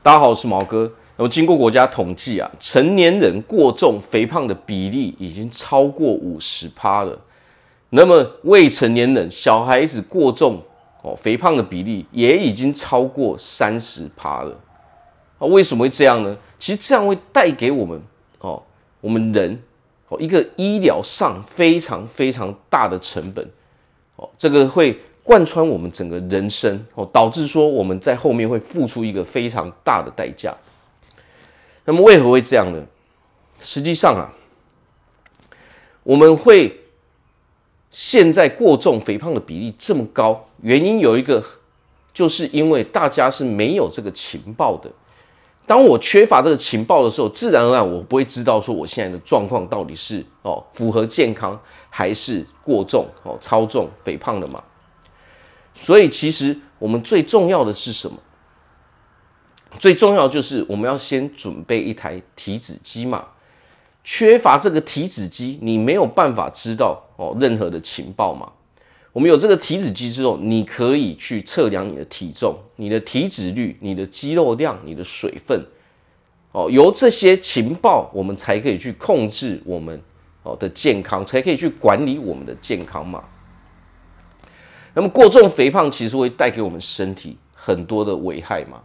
[0.00, 0.90] 大家好，我是毛哥。
[1.16, 7.18] 那么经过国家统计啊，成年人过重肥胖的比例已经超过五十趴了。
[7.90, 10.62] 那么未成年人小孩子过重
[11.02, 14.56] 哦，肥胖的比例也已经超过三十趴了。
[15.40, 16.34] 啊，为什么会这样呢？
[16.60, 18.00] 其实这样会带给我们
[18.38, 18.62] 哦，
[19.00, 19.60] 我们人
[20.08, 23.44] 哦一个医疗上非常非常大的成本
[24.14, 24.96] 哦，这个会
[25.28, 30.56] 贯穿我们整个人生哦，导致说我们在后面会付出一个非常大的代价。
[31.84, 32.82] 那么为何会这样呢？
[33.60, 34.32] 实际上啊，
[36.02, 36.80] 我们会
[37.90, 41.44] 现在过重肥胖的比例这么高，原因有一个，
[42.14, 44.90] 就是因为大家是没有这个情报的。
[45.66, 54.64] 当我缺乏这个情报的时候，自然而然我不会知道说我现在的状况到底是哦符合健康还是过重哦超重肥胖的嘛。
[55.80, 58.18] 所以其实我们最重要的是什么？
[59.78, 63.26] 最重要就是我们要先准备一台体脂机嘛，
[64.02, 68.52] 缺乏这个体脂机，你没有办法知道哦任何的情报嘛。
[69.12, 75.66] 我们有这个体脂机之后，你可以去测量你的体重、你的体脂率、你的肌肉量、你的水分，
[76.52, 80.00] 哦，由这些情报，我们才可以去控制我们
[80.42, 83.22] 哦的健康，才可以去管理我们的健康嘛。
[84.98, 88.80] 那么过重肥胖其实会带给我们身体很多的危害嘛。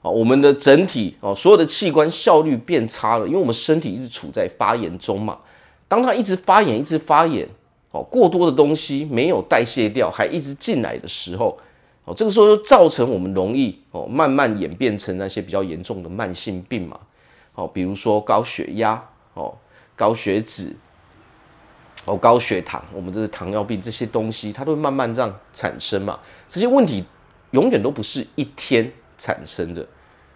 [0.00, 5.36] 哦，我们的整体哦，所有的器官效率变差了，因为我们身体一直处在发炎中嘛。
[5.86, 7.46] 当它一直发炎，一直发炎，
[7.90, 11.58] 哦，过多的东西没有代谢掉，还一直进来的时候，
[12.06, 16.98] 哦，这个时候就造成我们容易哦，慢慢演变成那些比较严重的慢性病嘛。
[17.54, 19.54] 哦，比如说高血压，哦，
[19.94, 20.74] 高血脂，
[22.06, 26.18] 哦，高血糖，我们这是糖尿病这些东西，它都会慢慢这样产生嘛。
[26.48, 27.04] 这些问题
[27.50, 29.86] 永远都不是一天产生的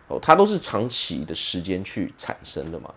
[0.09, 2.93] 哦，它都是长期的时间去产生的嘛。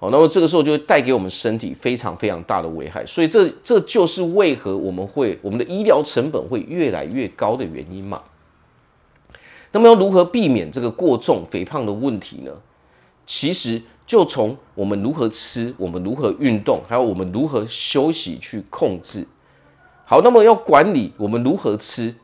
[0.00, 8.22] 好，那么这个时候就会带给我们身体非常非常大的危害，所以这这就是为何我们会我们的医疗成本会越来越高的原因嘛。
[9.70, 12.52] 那么要如何避免这个过重肥胖的问题呢？
[13.28, 19.28] 其实就从我们如何吃，我们如何运动，还有我们如何休息去控制。
[20.06, 22.14] 好，那么要管理我们如何吃。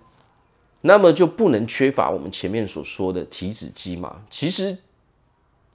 [0.81, 4.23] 那么就不能缺乏我们前面所说的体脂机嘛？
[4.31, 4.77] 其实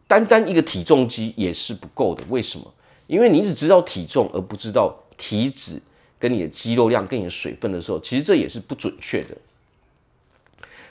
[0.07, 2.23] 单单一个体重机也是不够的。
[2.29, 2.65] 为什么？
[3.05, 5.79] 因为你只知道体重而不知道体脂
[6.19, 9.37] 跟你的肌肉量跟你的水分的时候，其实这也是不准确的。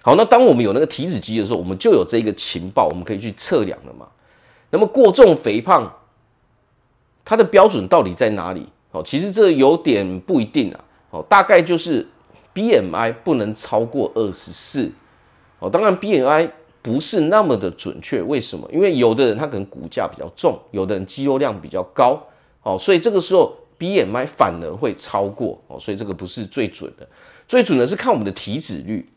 [0.02, 4.08] 好，那当我们有那个体脂机的时候，我们就有这个情报，我们可以去测量了嘛。
[4.70, 5.92] 那么过重肥胖，
[7.24, 8.68] 它的标准到底在哪里？
[8.92, 10.84] 哦，其实这有点不一定啊。
[11.10, 12.06] 哦，大概就是。
[12.54, 14.90] BMI 不能超过二十四
[15.60, 16.50] 哦，当然 BMI
[16.82, 18.68] 不是那么的准确，为什么？
[18.72, 22.20] 因为有的人他可能骨架比较重，有的人肌肉量比较高
[22.64, 27.06] 哦，所以这个时候 BMI 反而会超过哦，所以这个不是最准的，
[27.46, 29.08] 最准的是看我们的体脂率。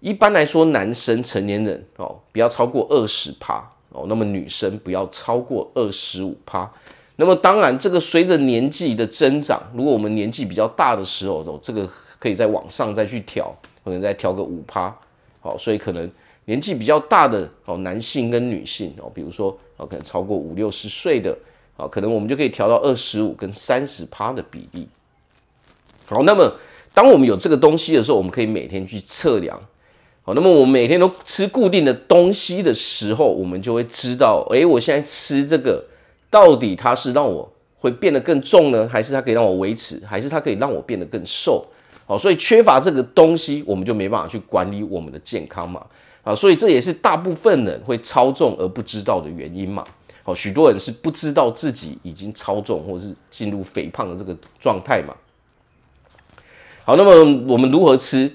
[0.00, 3.62] 一般来说，男生成年人哦不要超过二十趴
[3.98, 6.70] 哦，那么女生不要超过二十五趴。
[7.16, 11.88] 那么当然，这个随着年纪的增长，如果我们年纪比较大的时候哦，这个。
[12.20, 14.92] 可以再往上再去调，可能再调个五趴，
[15.40, 16.10] 好，所以可能
[16.46, 21.38] 年纪比较大的哦，男性跟女性哦，比如说哦，可能超过五六十岁的，
[21.76, 24.88] 啊，可能我们就可以调到二十五跟三十趴的比例。
[26.06, 26.52] 好，那么
[26.92, 29.56] 当我们有这个东西的时候，我们可以每天去测量。
[30.28, 35.82] 好，那么我们每天都吃固定的东西的时候，我们就会知道，诶，我现在吃这个
[36.28, 41.64] 到底它是让我会变得更重呢，还是它可以让我维持，还是它可以让我变得更瘦？
[42.04, 45.82] 好，所以缺乏这个东西，我们就没办法去管理我们的健康嘛。
[46.22, 49.82] 啊，所以这也是大部分人会超重而不知道的原因嘛。
[50.22, 55.14] 好，许多人是不知道自己已经超重或是进入肥胖的这个状态嘛。
[56.84, 57.12] 好，那么
[57.50, 58.30] 我们如何吃？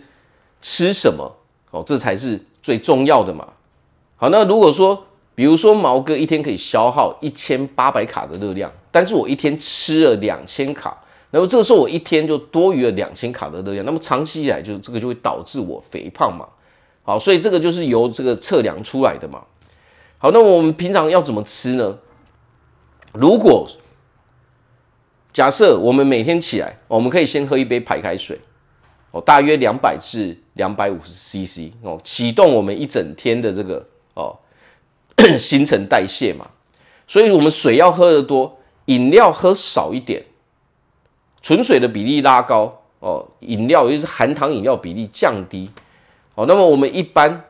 [0.59, 1.31] 吃什么？
[1.73, 3.47] 哦，这才是最重要的嘛。
[4.15, 10.95] 好，那如果说，比如说毛哥一天可以消耗一千八百卡的热量，但是我一天吃了两千卡。
[11.31, 16.47] 那么这个时候我一天就多余了两千卡的热量，那么长期以来就这个就会导致我肥胖嘛。
[17.01, 19.43] 好，所以这个就是由这个测量出来的嘛。
[20.19, 21.97] 好，那我们平常要怎么吃呢？
[23.13, 23.67] 如果
[25.33, 28.39] 假设我们每天起来，我们可以先喝一杯白开水，
[29.13, 34.35] 哦，大约两百至两百五十 CC 哦，启动我们一整天的这个哦
[35.37, 36.49] 新陈代谢嘛。
[37.07, 40.25] 所以我们水要喝得多，饮料喝少一点。
[41.43, 45.69] 纯水的比例拉高哦，饮料尤其是含糖饮料比例降低
[46.33, 46.45] 哦。
[46.47, 47.45] 那么我们一般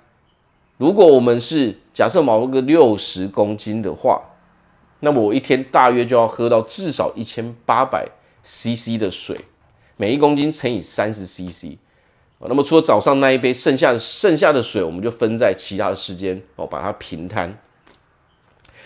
[0.78, 4.22] 如果我们是假设某个六十公斤的话，
[5.00, 8.10] 那么我一天大约就要喝到至少一千八百
[8.44, 9.40] CC 的水，
[10.04, 11.78] 每一公斤乘以三十 CC。
[12.40, 17.58] 那么除了早上那一杯，剩下的剩下的水，我们就分在其他的时间哦，把它平摊。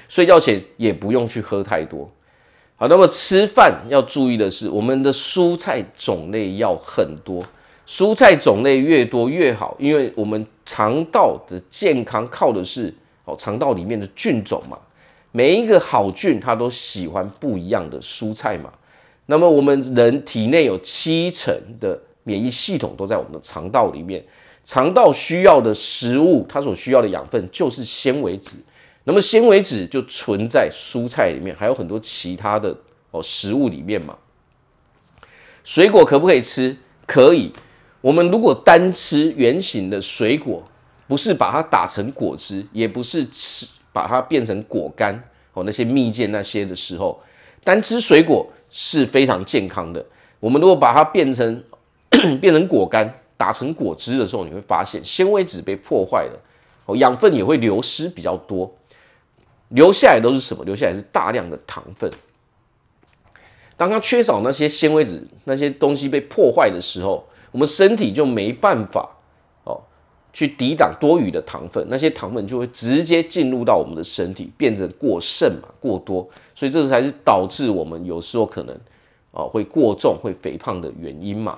[0.08, 2.08] 睡觉前也不用去喝太多。
[2.76, 7.44] 好，那么吃饭要注意的是，我们的蔬菜种类要很多，
[7.88, 12.94] 蔬菜种类越多越好，因为我们肠道的健康靠的是
[13.26, 14.78] 哦肠道里面的菌种嘛。
[15.32, 18.72] 每一个好菌它都喜欢不一样的蔬菜嘛。
[19.28, 24.26] 那么我们人体内有七成的免疫系统都在我们的肠道里面，
[24.64, 28.56] 肠道需要的食物，它所需要的养分就是纤维质。
[29.04, 32.76] 那么纤维质就存在蔬菜里面，还有很多其他的
[33.12, 34.18] 哦食物里面嘛。
[35.64, 36.76] 水果可不可以吃？
[37.06, 37.52] 可以。
[38.02, 40.64] 我们如果单吃圆形的水果，
[41.08, 45.22] 不是把它打成果汁，也不是吃把它变成果干
[45.54, 47.22] 哦，那些蜜饯那些的时候，
[47.64, 48.48] 单吃水果
[48.80, 50.06] 是非常健康的。
[50.40, 51.64] 我们如果把它变成
[52.40, 56.40] 变成果干，打成果汁的时候，你会发现纤维质被破坏了，
[56.86, 58.72] 哦，养分也会流失比较多。
[59.70, 60.64] 留下来都是什么？
[60.64, 62.12] 留下来是大量的糖分。
[63.76, 69.17] 当它缺少那些纤维质，那些东西被破坏的时候，我们身体就没办法
[70.38, 76.30] 去抵挡多余的糖分，那些糖分就会直接进入到我们的身体，变成过剩嘛，过多。
[76.54, 78.78] 所以这才是导致我们有时候可能
[79.32, 81.58] 哦会过重、会肥胖的原因嘛。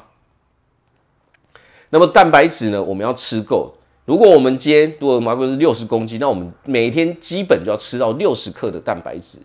[1.90, 2.82] 那么蛋白质呢？
[2.82, 3.74] 我们要吃够。
[4.06, 9.40] 如果我们今天如果马哥是六十公斤，那我们每天基本就要吃到六十克的蛋白质，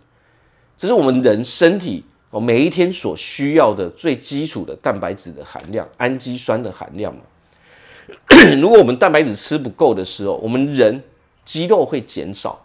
[0.77, 7.23] 这是我们人身体哦每一天所需要的最基础的蛋白质的含量，氨基酸的含量嘛。
[8.61, 11.03] 如果我们蛋白质吃不够的时候，我们人
[11.45, 12.59] 肌肉会减少，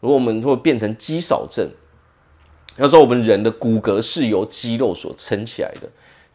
[0.00, 1.68] 如果我们会变成肌少症，
[2.76, 5.88] 要说我们人的骨骼是由肌肉所撑起来的。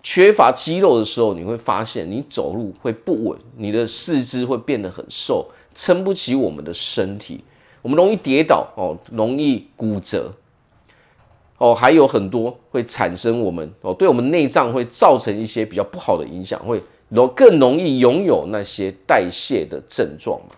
[0.04, 7.44] 缺乏肌肉的时候，你会发现你走路会不稳，你的四肢会变得很瘦，撑不起我们的身体，
[7.82, 10.32] 我们容易跌倒哦，容易骨折
[11.58, 16.80] 哦，还有很多会产生我们哦，对我们内脏会造成一些比较不好的影响，会
[17.10, 20.56] 容更容易拥有那些代谢的症状嘛。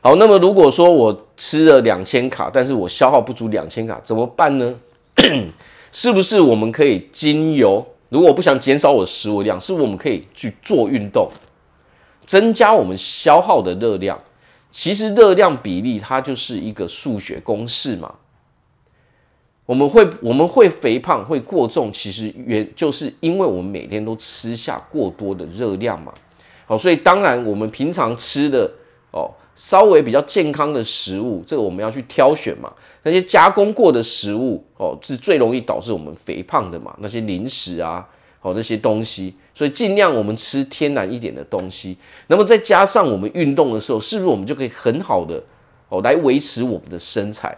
[0.00, 4.74] 好，那么如果说我吃了两千卡，但是我消耗不足两千卡，怎么办呢？
[5.92, 11.30] 是不是我们可以经由，如果不想减少我的食物量，是不是我们可以去做运动，
[12.26, 14.20] 增加我们消耗的热量？
[14.70, 18.12] 其实热量比例它就是一个数学公式嘛。
[19.66, 26.12] 我们会我们会肥胖会过重，其实原就是因为我们每天都吃下过多的热量嘛。
[26.66, 28.70] 好，所以当然我们平常吃的
[29.10, 29.30] 哦。
[29.56, 32.72] 稍微比较健康的食物，这个我们要去挑选嘛。
[33.04, 36.92] 那些加工过的食物哦，是最容易导致我们肥胖的嘛。
[36.98, 38.04] 那些零食啊，
[38.40, 41.96] 哦这些东西，所以尽量我们吃天然一点的东西。
[42.26, 45.40] 那么再加上我们运动的时候，是不是我们就可以很好的
[45.88, 47.56] 哦来维持我们的身材？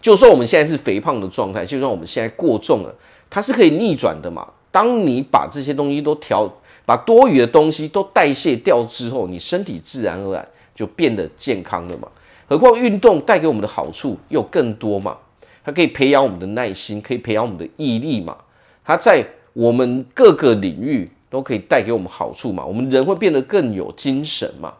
[0.00, 2.94] 就算我们现在是肥胖的状态，就算我们现在过重了，
[3.28, 4.46] 它是可以逆转的嘛。
[4.70, 6.50] 当你把这些东西都调。
[6.86, 12.08] 把多余的东西都代谢掉之后，你身体自然而然就变得健康了嘛。
[12.48, 15.16] 何况运动带给我们的好处又更多嘛，
[15.62, 18.36] 它可以培养我们的耐心，可以培养我们的毅力嘛。
[18.84, 22.64] 它在我们各个领域都可以带给我们好处嘛。
[22.64, 24.74] 我们人会变得更有精神嘛。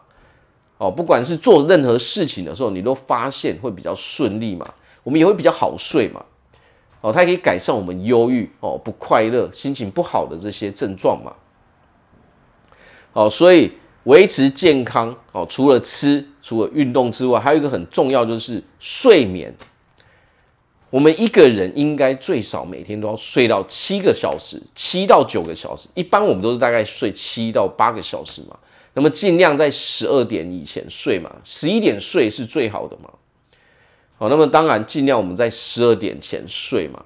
[0.79, 4.67] 哦，不管是做任何事情的时候，你都发现会比较顺利嘛。
[5.03, 6.23] 我们也会比较好睡嘛。
[7.01, 11.33] 哦，它可以改善我们忧郁哦、不快乐、心情不好的这些症状嘛。
[13.13, 13.71] 哦，所以
[14.03, 19.51] 维持健康哦，除了吃、除了运动之外，还有一个很重要就是睡眠。
[20.91, 25.87] 我们一个人应该最少每天都要睡到七个小时，七到九个小时。
[25.95, 28.55] 一般我们都是大概睡七到八个小时嘛。
[28.93, 33.09] 那么尽量在十二点以前睡嘛，十一点睡是最好的嘛。
[34.21, 37.03] 好，那么当然尽量我们在十二点前睡嘛。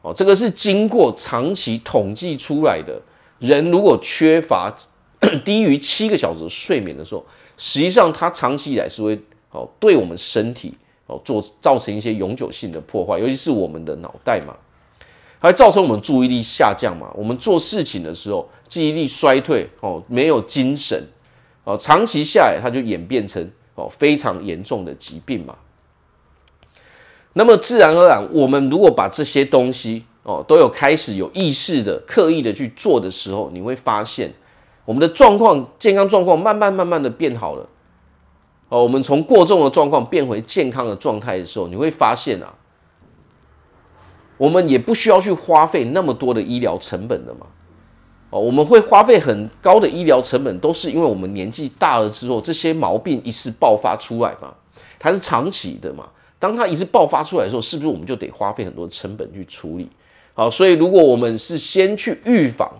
[0.00, 2.98] 哦，这个是经过长期统计出来的。
[3.40, 4.74] 人如果缺乏
[5.44, 7.26] 低于七个小时睡眠的时候，
[7.58, 10.74] 实际上它长期以来是会哦对我们身体
[11.06, 14.56] 哦做造成一些永久性的破坏，尤其是我们的脑袋嘛，
[15.38, 17.12] 还造成我们注意力下降嘛。
[17.14, 21.06] 我们做事情的时候记忆力衰退哦，没有精神
[21.64, 25.54] 哦，长期下来它就演变成哦非常严重的疾病嘛。
[27.34, 34.32] 那么自然而然，我们如果把这些东西哦都有开始有意识的刻意的去做的时候，你会发现。
[34.86, 37.66] 我们的状况、健康状况慢慢慢慢的变好了，
[38.68, 42.52] 哦，我们从过重的状况变回健康的状态的时候，你会发现啊，
[44.36, 47.46] 我们也不需要去花费那么多的医疗成本的嘛，
[48.28, 54.52] 哦，我们会花费很高的医疗成本，都是因为我们年纪大了之后，这些毛病一次爆发出来嘛，
[54.98, 56.06] 它是长期的嘛，
[56.44, 59.88] 当它一次爆发出来的时候，是不是我们就得花费很多成本去处理？
[60.34, 62.70] 好，所以如果我们是先去预防。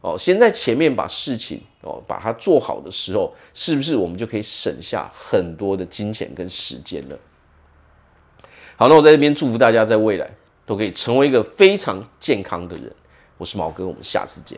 [0.00, 7.18] 哦，先在前面把事情哦把它做好的时候，是不是我们就可以省下很多的金钱跟时间了？
[8.76, 10.30] 好，那我在这边祝福大家，在未来
[10.64, 12.94] 都可以成为一个非常健康的人。
[13.38, 14.56] 我是毛哥，我们下次见。